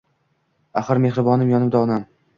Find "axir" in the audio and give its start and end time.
0.81-1.01